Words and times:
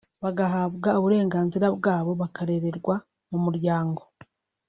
bagahabwa 0.23 0.89
uburenganzira 0.99 1.67
bwabo 1.77 2.11
bakarererwa 2.21 2.95
mu 3.29 3.37
muryango 3.45 4.01